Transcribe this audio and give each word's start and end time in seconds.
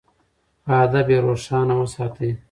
په 0.63 0.71
ادب 0.85 1.07
یې 1.13 1.19
روښانه 1.25 1.73
وساتئ. 1.77 2.31